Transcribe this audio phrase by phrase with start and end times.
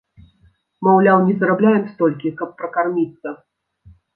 [0.87, 3.39] Маўляў, не зарабляем столькі, каб пракарміцца.